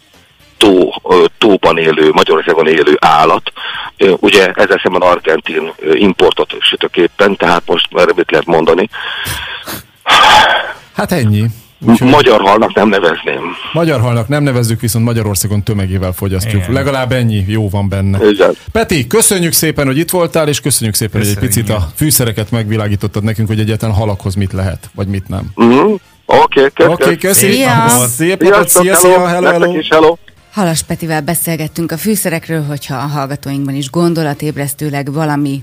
[0.56, 0.92] tó,
[1.38, 3.52] tóban élő, Magyarországon élő állat.
[3.98, 8.88] Ugye ezzel szemben argentin importot sütök éppen, tehát most már mit lehet mondani.
[10.96, 11.46] Hát ennyi.
[11.86, 12.10] Úgyhogy...
[12.10, 13.40] Magyar halnak nem nevezném.
[13.72, 16.62] Magyar halnak nem nevezzük, viszont Magyarországon tömegével fogyasztjuk.
[16.62, 16.72] Igen.
[16.72, 18.28] Legalább ennyi jó van benne.
[18.28, 18.56] Igen.
[18.72, 21.38] Peti, köszönjük szépen, hogy itt voltál, és köszönjük szépen, köszönjük.
[21.38, 25.50] hogy egy picit a fűszereket megvilágítottad nekünk, hogy egyáltalán halakhoz mit lehet, vagy mit nem.
[25.62, 25.94] Mm-hmm.
[26.26, 27.52] Oké, okay, okay, köszi.
[27.52, 27.88] Szia.
[27.88, 29.78] Szép napot, szia, szia, hello, hello.
[29.78, 30.16] Is, hello.
[30.52, 35.62] Halas Petivel beszélgettünk a fűszerekről, hogyha a hallgatóinkban is gondolatébresztőleg valami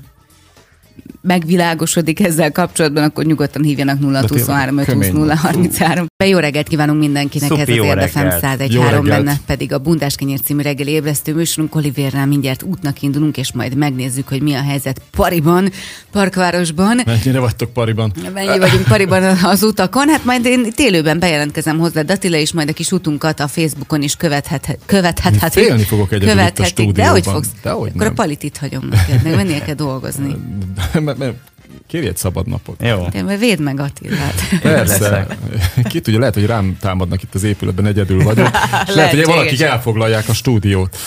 [1.21, 4.81] megvilágosodik ezzel kapcsolatban, akkor nyugodtan hívjanak 0 23
[5.11, 6.05] 0 33.
[6.25, 10.61] Jó reggelt kívánunk mindenkinek, Szupi, ez az Érdefem 101 benne pedig a Bundás Kenyér című
[10.61, 11.75] reggeli ébresztő műsorunk.
[11.75, 15.71] Olivérrel mindjárt útnak indulunk, és majd megnézzük, hogy mi a helyzet Pariban,
[16.11, 17.01] Parkvárosban.
[17.05, 18.13] Mennyire vagytok Pariban?
[18.33, 20.09] Mennyi vagyunk Pariban az utakon?
[20.09, 24.15] Hát majd én télőben bejelentkezem hozzá Attila, és majd a kis utunkat a Facebookon is
[24.15, 25.53] követhet, követhet.
[25.53, 27.47] Félni fogok egyedül követhetik, de hogy fogsz?
[27.63, 28.11] Dehogy Akkor nem.
[28.11, 30.35] a palitit hagyom neked, meg mennie kell dolgozni.
[30.93, 31.33] 没没。
[31.87, 32.81] Kérj egy szabad napot.
[32.81, 33.07] Jó.
[33.11, 34.41] Te védd meg Attilát.
[34.61, 35.27] Persze.
[35.89, 38.49] Ki tudja, lehet, hogy rám támadnak itt az épületben, egyedül vagyok.
[38.87, 40.97] És lehet, hogy valakik elfoglalják a stúdiót.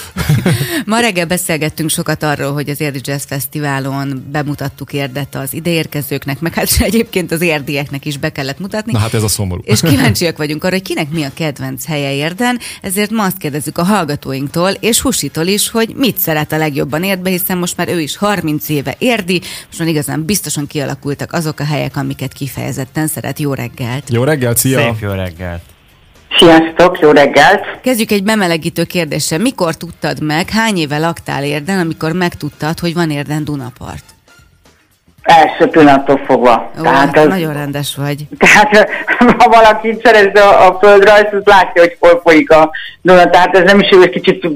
[0.84, 6.54] Ma reggel beszélgettünk sokat arról, hogy az Érdi Jazz Fesztiválon bemutattuk érdet az ideérkezőknek, meg
[6.54, 8.92] hát egyébként az érdieknek is be kellett mutatni.
[8.92, 9.60] Na hát ez a szomorú.
[9.64, 13.78] És kíváncsiak vagyunk arra, hogy kinek mi a kedvenc helye érden, ezért ma azt kérdezzük
[13.78, 18.00] a hallgatóinktól, és Husitól is, hogy mit szeret a legjobban érdbe, hiszen most már ő
[18.00, 23.38] is 30 éve érdi, most már igazán biztosan kialakultak azok a helyek, amiket kifejezetten szeret.
[23.38, 24.10] Jó reggelt!
[24.10, 24.78] Jó reggelt, szia!
[24.78, 25.62] Szép jó reggelt!
[26.38, 27.60] Sziasztok, jó reggelt!
[27.82, 29.38] Kezdjük egy bemelegítő kérdéssel.
[29.38, 34.04] Mikor tudtad meg, hány éve laktál Érden, amikor megtudtad, hogy van Érden Dunapart?
[35.22, 36.70] Első pillanattól fogva.
[36.78, 38.26] Ó, tehát az, nagyon rendes vagy.
[38.38, 38.88] Tehát
[39.38, 42.70] ha valaki szerezd a, a földrajzt, az látja, hogy hol folyik a
[43.02, 43.30] Duna.
[43.30, 44.46] Tehát ez nem is egy kicsit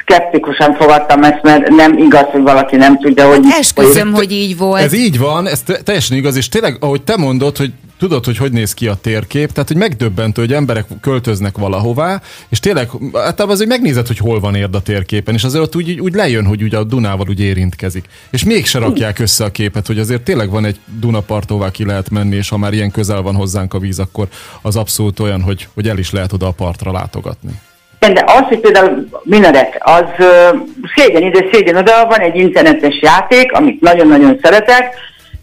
[0.00, 3.44] szkeptikusan fogadtam ezt, mert nem igaz, hogy valaki nem tudja, hogy...
[3.58, 4.82] Esküszöm, hogy így volt.
[4.82, 8.52] Ez így van, ez teljesen igaz, és tényleg, ahogy te mondod, hogy tudod, hogy hogy
[8.52, 13.68] néz ki a térkép, tehát hogy megdöbbentő, hogy emberek költöznek valahová, és tényleg, hát azért
[13.68, 16.76] megnézed, hogy hol van érd a térképen, és azért ott úgy, úgy lejön, hogy ugye
[16.78, 18.04] a Dunával úgy érintkezik.
[18.30, 22.10] És mégse rakják össze a képet, hogy azért tényleg van egy Dunapart, hová ki lehet
[22.10, 24.28] menni, és ha már ilyen közel van hozzánk a víz, akkor
[24.62, 27.60] az abszolút olyan, hogy, hogy el is lehet oda a partra látogatni.
[27.98, 30.60] De az, hogy például minaret, az uh,
[30.94, 34.94] szégyen ide, szégyen oda, van egy internetes játék, amit nagyon-nagyon szeretek,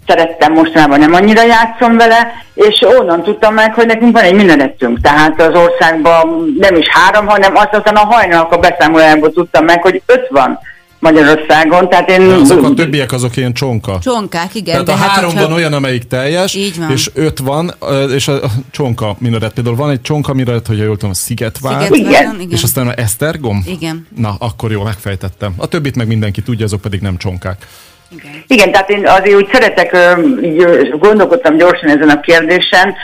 [0.08, 5.02] szerettem, mostanában nem annyira játszom vele, és onnan tudtam meg, hogy nekünk van egy minarettünk.
[5.02, 9.82] Tehát az országban nem is három, hanem azt aztán a hajnalak a beszámolójából tudtam meg,
[9.82, 10.60] hogy öt van.
[11.12, 11.90] Magyarországon.
[11.90, 12.28] Tehát én...
[12.28, 14.00] De azok a többiek azok ilyen csonka.
[14.02, 14.86] Csonkák, igen.
[14.86, 16.58] Tehát a hát, három van olyan, amelyik teljes,
[16.90, 17.74] és öt van,
[18.16, 18.40] és a
[18.72, 19.54] csonka minaret.
[19.54, 22.40] Például van egy csonka minaret, hogy jól tudom, a Szigetvár, igen.
[22.40, 22.48] igen.
[22.50, 23.64] és aztán a Esztergom.
[23.68, 24.08] Igen.
[24.16, 25.54] Na, akkor jó, megfejtettem.
[25.58, 27.68] A többit meg mindenki tudja, azok pedig nem csonkák.
[28.12, 28.44] Igen.
[28.48, 29.98] Igen, tehát én azért úgy szeretek,
[30.44, 32.96] így gondolkodtam gyorsan ezen a kérdésen,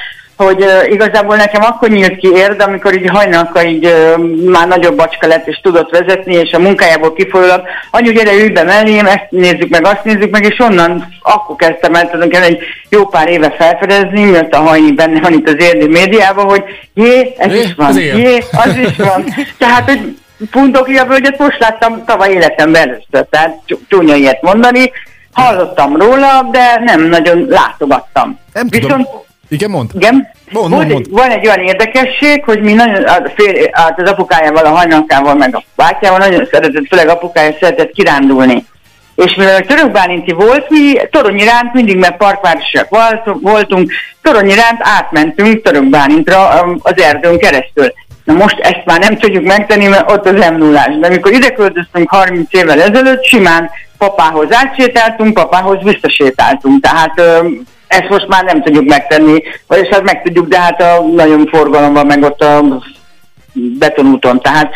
[0.44, 4.96] hogy uh, igazából nekem akkor nyílt ki érd, amikor így hajnalka így uh, már nagyobb
[4.96, 9.28] bacska lett és tudott vezetni, és a munkájából kifolyólag, anyu gyere ülj be mellém, ezt
[9.30, 13.56] nézzük meg, azt nézzük meg, és onnan akkor kezdtem el tudom egy jó pár éve
[13.58, 17.74] felfedezni, miatt a hajni benne van itt az érdi médiában, hogy jé, ez é, is
[17.76, 19.26] van, jé, az is van.
[19.58, 20.18] Tehát, hogy
[20.52, 24.92] Pundoklia völgyet most láttam tavaly életemben először, tehát csúnya ilyet mondani,
[25.32, 28.40] hallottam róla, de nem nagyon látogattam.
[28.54, 29.08] Nem Viszont tudom
[29.52, 29.90] igen, mond.
[29.94, 30.32] Igen.
[30.52, 31.10] Mond, mond, mond.
[31.10, 35.64] Van egy olyan érdekesség, hogy mi nagyon, fél, hát az apukájával, a hajnalkával, meg a
[35.76, 38.66] bátyával nagyon szeretett, főleg apukája szeretett kirándulni.
[39.16, 42.88] És mivel Török Bálinti volt, mi torony iránt mindig, mert parkvárosak
[43.42, 46.50] voltunk, torony iránt átmentünk Török Bálintra
[46.82, 47.94] az erdőn keresztül.
[48.24, 51.50] Na most ezt már nem tudjuk megtenni, mert ott az m 0 De amikor ide
[51.50, 56.82] költöztünk 30 évvel ezelőtt, simán papához átsétáltunk, papához visszasétáltunk.
[56.82, 57.22] Tehát
[57.92, 62.06] ezt most már nem tudjuk megtenni, vagyis hát meg tudjuk, de hát a nagyon forgalomban,
[62.06, 62.82] meg ott a
[63.54, 64.42] betonúton.
[64.42, 64.74] Tehát,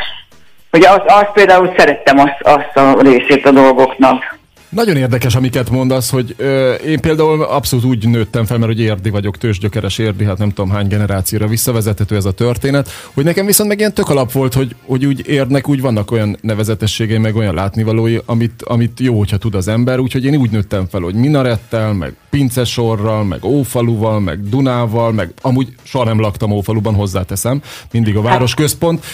[0.71, 4.34] hogy azt, azt például szerettem azt, azt a részét a dolgoknak.
[4.75, 9.09] Nagyon érdekes, amiket mondasz, hogy ö, én például abszolút úgy nőttem fel, mert hogy érdi
[9.09, 13.69] vagyok, tőzsgyökeres érdi, hát nem tudom hány generációra visszavezethető ez a történet, hogy nekem viszont
[13.69, 17.53] meg ilyen tök alap volt, hogy, hogy úgy érdnek, úgy vannak olyan nevezetességei, meg olyan
[17.53, 21.93] látnivalói, amit, amit jó, hogyha tud az ember, úgyhogy én úgy nőttem fel, hogy minarettel,
[21.93, 27.61] meg pincesorral, meg ófaluval, meg Dunával, meg amúgy soha nem laktam ófaluban, hozzáteszem,
[27.91, 29.05] mindig a városközpont,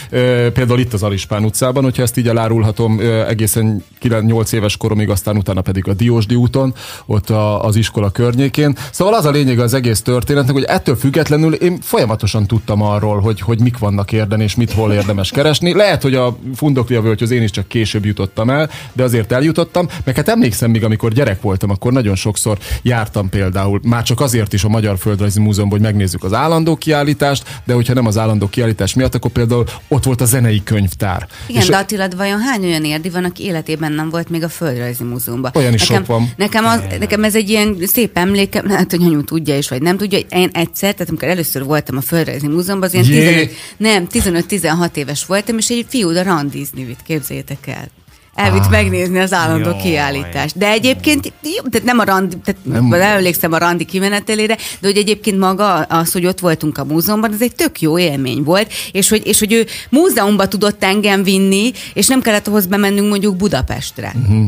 [0.54, 5.50] például itt az Alispán utcában, hogyha ezt így elárulhatom, egészen 9-8 éves koromig, aztán utána
[5.59, 6.73] pedig a Diósdi úton,
[7.05, 8.77] ott a, az iskola környékén.
[8.91, 13.41] Szóval az a lényeg az egész történetnek, hogy ettől függetlenül én folyamatosan tudtam arról, hogy,
[13.41, 15.73] hogy mik vannak érden és mit hol érdemes keresni.
[15.73, 20.15] Lehet, hogy a fundoklia az én is csak később jutottam el, de azért eljutottam, meg
[20.15, 24.53] hát emlékszem még, amikor gyerek voltam, akkor nagyon sokszor járt jártam például, már csak azért
[24.53, 28.47] is a Magyar Földrajzi Múzeumban, hogy megnézzük az állandó kiállítást, de hogyha nem az állandó
[28.47, 31.27] kiállítás miatt, akkor például ott volt a zenei könyvtár.
[31.47, 34.49] Igen, és de Attila, vajon hány olyan érdi van, aki életében nem volt még a
[34.49, 35.52] Földrajzi Múzeumban?
[35.56, 36.32] Olyan is nekem, sok van.
[36.38, 39.98] Nekem, az, nekem ez egy ilyen szép emléke, hát hogy anyu tudja is, vagy nem
[39.98, 44.08] tudja, hogy én egyszer, tehát amikor először voltam a Földrajzi Múzeumban, az ilyen 15, nem,
[44.12, 47.88] 15-16 éves voltam, és egy fiú a randizni vitt, képzeljétek el
[48.36, 50.58] elvitt ah, megnézni az állandó jó, kiállítást.
[50.58, 51.34] De egyébként,
[51.70, 52.94] tehát nem a randi, tehát nem.
[52.94, 57.41] emlékszem a randi kimenetelére, de hogy egyébként maga az, hogy ott voltunk a múzeumban, ez
[57.41, 62.08] egy tök jó élmény volt, és hogy, és hogy ő múzeumba tudott engem vinni, és
[62.08, 64.13] nem kellett ahhoz bemennünk mondjuk Budapestre.
[64.22, 64.46] Uh-huh.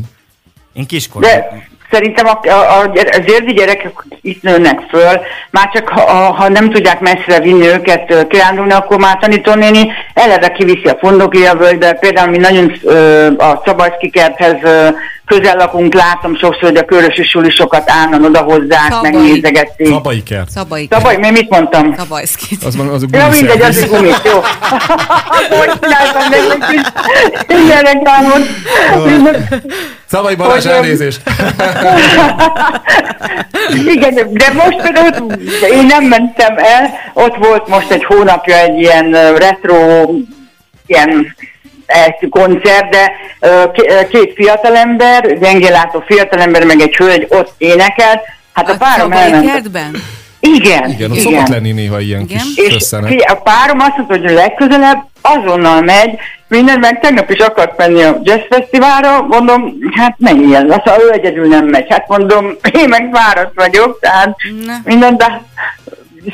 [0.73, 1.25] Én kiskorú.
[1.25, 1.47] De
[1.91, 6.99] szerintem a, a, az érdi gyerekek itt nőnek föl, már csak ha, ha nem tudják
[6.99, 12.73] messzire vinni őket kirándulni, akkor már tanítónéni eleve kiviszi a Fondoklia völgybe, például mi nagyon
[13.37, 14.57] a Szabajszki kerthez
[15.25, 19.11] közel lakunk, látom sokszor, hogy a körösi sulisokat állnan oda hozzák, Szabai.
[19.11, 19.87] megnézegették.
[19.87, 20.49] Szabai kert.
[20.49, 21.01] Szabai kert.
[21.01, 21.95] Szabai, mi mit mondtam?
[21.97, 22.57] Szabajszki.
[22.65, 24.39] Az, van, az a ja, mindegy, az a gumit, jó.
[25.59, 26.31] Hogy csináltam
[26.71, 26.81] is
[27.65, 28.41] ilyen reklámot.
[30.05, 31.21] Szabai Balázs, elnézést.
[33.95, 35.31] Igen, de most például
[35.71, 40.09] én nem mentem el, ott volt most egy hónapja egy ilyen retro
[40.85, 41.35] ilyen
[41.93, 43.11] egy koncert, de
[44.09, 48.19] két fiatalember, gyengélátó fiatalember, meg egy hölgy ott énekelt.
[48.53, 49.51] Hát a, a párom elment.
[49.51, 49.95] Kertben?
[50.39, 50.89] Igen.
[50.89, 52.41] Igen, ott szokott lenni néha ilyen igen.
[52.55, 52.91] kis És
[53.27, 58.19] a párom azt mondta, hogy legközelebb azonnal megy, minden, meg tegnap is akart menni a
[58.23, 61.85] jazz fesztiválra, mondom, hát menjen, az, ő egyedül nem megy.
[61.89, 62.45] Hát mondom,
[62.81, 64.73] én meg várat vagyok, tehát ne.
[64.83, 65.41] minden, de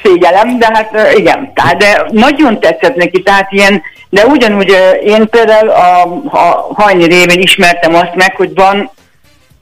[0.03, 5.69] szégyelem, de hát igen, tehát, de nagyon tetszett neki, tehát ilyen de ugyanúgy én például
[5.69, 8.91] a, a hajni révén ismertem azt meg, hogy van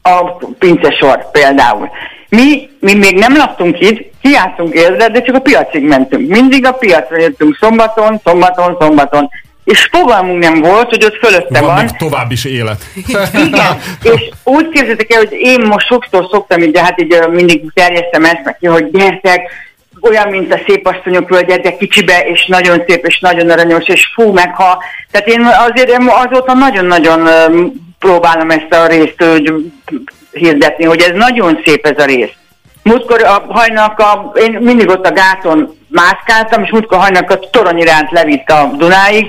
[0.02, 0.24] a
[0.60, 1.90] pincesor például.
[2.30, 6.30] Mi, mi még nem laktunk itt, kiálltunk érde, de csak a piacig mentünk.
[6.30, 9.30] Mindig a piacra jöttünk szombaton, szombaton, szombaton.
[9.64, 11.76] És fogalmunk nem volt, hogy ott fölötte van.
[11.76, 11.90] van.
[11.98, 12.82] tovább is élet.
[13.48, 17.62] Igen, és úgy képzeljétek el, hogy én most sokszor szoktam, így, de hát így mindig
[17.74, 19.50] terjesztem ezt neki, hogy gyertek,
[20.02, 24.12] olyan, mint a szép asszonyok völgye, de kicsibe, és nagyon szép, és nagyon aranyos, és
[24.14, 24.84] fú, meg ha...
[25.12, 27.30] Tehát én azért azóta nagyon-nagyon
[28.00, 29.54] próbálom ezt a részt hogy
[30.32, 32.32] hirdetni, hogy ez nagyon szép ez a rész.
[32.84, 34.02] Múltkor a hajnak,
[34.36, 39.28] én mindig ott a gáton mászkáltam, és múltkor hajnak a torony iránt levitt a Dunáig,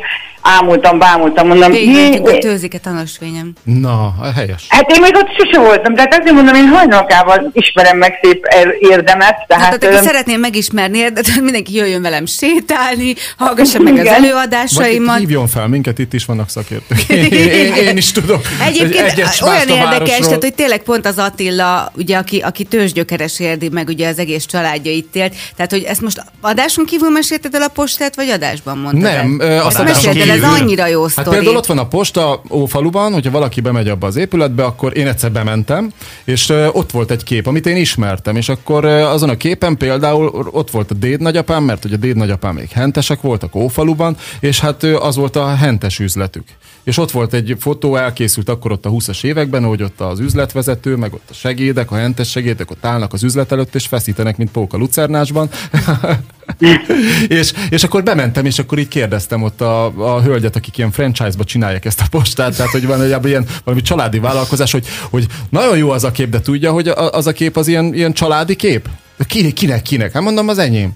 [0.48, 1.70] ámultam, bámultam, mondom.
[1.70, 3.52] Végig a tőziket a nasvényem.
[3.62, 4.66] Na, helyes.
[4.68, 8.46] Hát én még ott sose voltam, tehát azért mondom, én hajnalkával ismerem meg szép
[8.78, 9.44] érdemet.
[9.46, 15.18] Tehát, hát, tehát aki szeretném megismerni érdemet, mindenki jöjjön velem sétálni, hallgassa meg az előadásaimat.
[15.18, 16.98] hívjon fel minket, itt is vannak szakértők.
[17.08, 18.40] Én, én, én is tudok.
[18.64, 23.88] Egyébként olyan érdekes, tehát hogy tényleg pont az Attila, ugye, aki, aki tőzsgyökeres érdi, meg
[23.88, 25.34] ugye az egész családja itt élt.
[25.56, 29.02] Tehát, hogy ezt most adáson kívül mesélted el a postát, vagy adásban mondtad?
[29.02, 31.26] Nem, azt adáson kívül ez annyira jó hát sztori.
[31.26, 35.06] Hát például ott van a posta Ófaluban, hogyha valaki bemegy abba az épületbe, akkor én
[35.06, 35.92] egyszer bementem,
[36.24, 40.70] és ott volt egy kép, amit én ismertem, és akkor azon a képen például ott
[40.70, 44.82] volt a déd nagyapám, mert ugye a déd nagyapám még hentesek voltak Ófaluban, és hát
[44.82, 46.44] az volt a hentes üzletük.
[46.84, 50.96] És ott volt egy fotó, elkészült akkor ott a 20-as években, hogy ott az üzletvezető,
[50.96, 54.50] meg ott a segédek, a hentes segédek ott állnak az üzlet előtt, és feszítenek, mint
[54.50, 55.48] póka lucernásban.
[57.28, 59.84] és, és akkor bementem, és akkor így kérdeztem ott a,
[60.14, 63.82] a hölgyet, akik ilyen franchise-ba csinálják ezt a postát, tehát hogy van egy ilyen valami
[63.82, 67.56] családi vállalkozás, hogy, hogy nagyon jó az a kép, de tudja, hogy az a kép
[67.56, 68.88] az ilyen, ilyen családi kép?
[69.26, 70.12] Kinek, kinek, kinek?
[70.12, 70.92] Hát mondom, az enyém.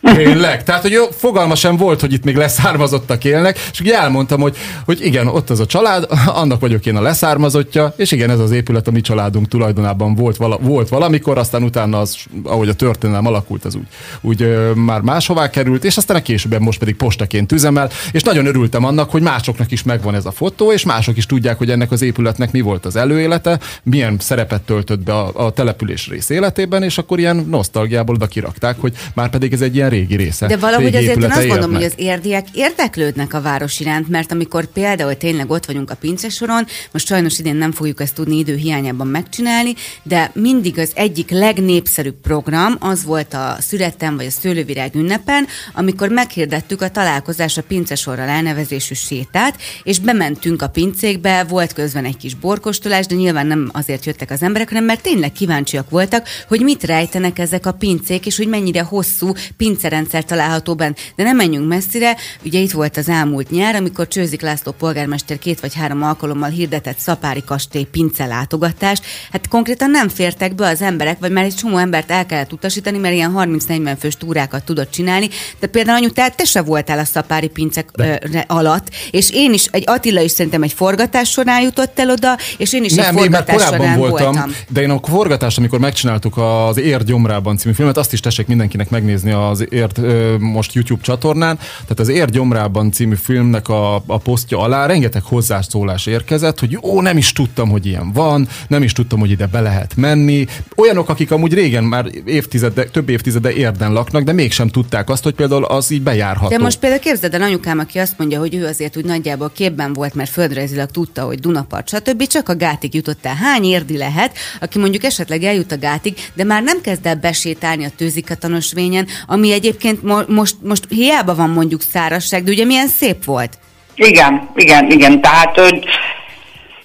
[0.00, 0.64] Tényleg.
[0.64, 5.04] Tehát, hogy fogalma sem volt, hogy itt még leszármazottak élnek, és ugye elmondtam, hogy, hogy
[5.04, 8.88] igen, ott az a család, annak vagyok én a leszármazottja, és igen, ez az épület
[8.88, 13.64] a mi családunk tulajdonában volt, vala, volt valamikor, aztán utána az, ahogy a történelem alakult,
[13.64, 13.86] az úgy,
[14.20, 18.46] úgy ö, már máshová került, és aztán a későbben most pedig postaként üzemel, és nagyon
[18.46, 21.90] örültem annak, hogy másoknak is megvan ez a fotó, és mások is tudják, hogy ennek
[21.90, 26.82] az épületnek mi volt az előélete, milyen szerepet töltött be a, a település rész életében,
[26.82, 30.46] és akkor ilyen nosztalgiából oda kirakták, hogy már pedig ez egy ilyen régi része.
[30.46, 34.66] De valahogy azért én azt gondolom, hogy az érdiek érdeklődnek a város iránt, mert amikor
[34.66, 39.06] például tényleg ott vagyunk a pincesoron, most sajnos idén nem fogjuk ezt tudni idő hiányában
[39.06, 45.46] megcsinálni, de mindig az egyik legnépszerűbb program az volt a születtem vagy a szőlővirág ünnepen,
[45.74, 52.16] amikor meghirdettük a találkozás a pincesorral elnevezésű sétát, és bementünk a pincékbe, volt közben egy
[52.16, 56.60] kis borkostolás, de nyilván nem azért jöttek az emberek, hanem mert tényleg kíváncsiak voltak, hogy
[56.60, 60.94] mit rejtenek ezek a pincék, és hogy mennyire hosszú pinc pincerendszer található benne.
[61.16, 65.60] De nem menjünk messzire, ugye itt volt az elmúlt nyár, amikor Csőzik László polgármester két
[65.60, 69.02] vagy három alkalommal hirdetett Szapári kastély pince látogatást.
[69.32, 72.98] Hát konkrétan nem fértek be az emberek, vagy már egy csomó embert el kellett utasítani,
[72.98, 75.28] mert ilyen 30-40 fős túrákat tudott csinálni.
[75.60, 78.44] De például anyu, tehát te se voltál a Szapári pincek de.
[78.46, 82.72] alatt, és én is, egy Attila is szerintem egy forgatás során jutott el oda, és
[82.72, 84.54] én is nem, egy forgatás során voltam, voltam.
[84.68, 88.90] De én a forgatás, amikor megcsináltuk az Ér gyomrában című filmet, azt is tessék mindenkinek
[88.90, 90.00] megnézni az Ért
[90.38, 91.56] most YouTube csatornán.
[91.56, 97.00] Tehát az Ér gyomrában című filmnek a, a posztja alá rengeteg hozzászólás érkezett, hogy ó,
[97.00, 100.46] nem is tudtam, hogy ilyen van, nem is tudtam, hogy ide be lehet menni.
[100.76, 105.34] Olyanok, akik amúgy régen már évtizede, több évtizede érden laknak, de mégsem tudták azt, hogy
[105.34, 106.56] például az így bejárható.
[106.56, 109.92] De most például képzeld el anyukám, aki azt mondja, hogy ő azért úgy nagyjából képben
[109.92, 112.26] volt, mert földrajzilag tudta, hogy Dunapart, stb.
[112.26, 113.34] Csak a gátig jutott el.
[113.34, 117.84] Hány érdi lehet, aki mondjuk esetleg eljut a gátig, de már nem kezd el besétálni
[117.84, 123.24] a tőzikatanosvényen, ami egyébként mo- most, most hiába van mondjuk szárasság, de ugye milyen szép
[123.24, 123.58] volt.
[123.94, 125.20] Igen, igen, igen.
[125.20, 125.88] Tehát, hogy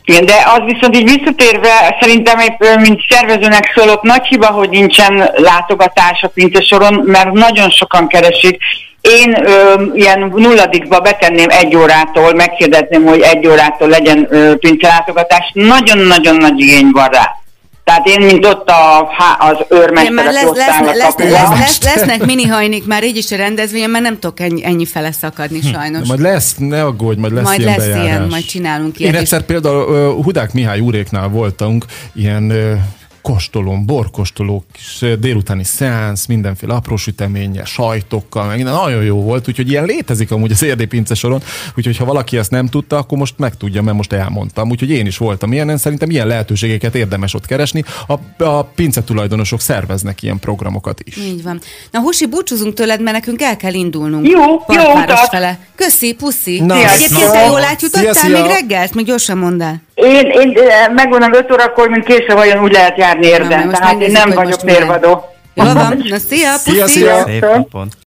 [0.05, 5.29] igen, de az viszont így visszatérve, szerintem épp, mint szervezőnek szólok, nagy hiba, hogy nincsen
[5.36, 8.57] látogatás a pincesoron, mert nagyon sokan keresik.
[9.01, 15.51] Én ö, ilyen nulladikba betenném egy órától, megkérdezném, hogy egy órától legyen ö, pincelátogatás.
[15.53, 17.42] Nagyon-nagyon nagy igény van rá.
[17.83, 18.99] Tehát én, mint ott a,
[19.39, 23.89] az őrmester, lesz, lesz, lesz, lesz, lesz, lesznek mini hajnik már így is a rendezvényen,
[23.89, 25.67] mert nem tudok ennyi, ennyi fele szakadni hm.
[25.67, 26.01] sajnos.
[26.01, 28.05] De majd lesz, ne aggódj, majd lesz majd ilyen lesz bejárás.
[28.05, 29.13] ilyen, majd csinálunk ilyet.
[29.13, 29.45] Én egyszer is.
[29.45, 32.77] például uh, Hudák Mihály úréknál voltunk, ilyen uh,
[33.23, 39.69] kóstolom, borkóstoló, kis délutáni szeánsz, mindenféle apró süteménye, sajtokkal, meg minden nagyon jó volt, úgyhogy
[39.69, 41.41] ilyen létezik amúgy az pince soron,
[41.77, 44.69] úgyhogy ha valaki ezt nem tudta, akkor most megtudja, mert most elmondtam.
[44.69, 47.83] Úgyhogy én is voltam ilyen, szerintem ilyen lehetőségeket érdemes ott keresni.
[48.07, 51.17] A, a pince tulajdonosok szerveznek ilyen programokat is.
[51.17, 51.59] Így van.
[51.91, 54.27] Na, Husi, búcsúzunk tőled, mert nekünk el kell indulnunk.
[54.27, 54.93] Jó, jó
[55.29, 55.59] fele.
[55.75, 56.59] Köszi, puszi.
[56.59, 58.93] Na, Egyébként jól átjutottál még reggelt?
[58.93, 59.81] Még gyorsan mondd el.
[59.93, 60.58] Én, én
[60.95, 63.69] megmondom 5 órakor, mint késő vajon úgy lehet járni érden.
[63.69, 65.25] Tehát én nem vagyok mérvadó.
[65.53, 66.71] Jó van, na szia, puszi!
[66.71, 67.23] Szia, szia!
[67.23, 67.88] Szép napot.